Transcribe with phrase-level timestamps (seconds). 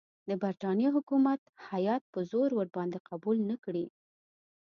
[0.29, 3.85] د برټانیې حکومت هیات په زور ورباندې قبول نه کړي.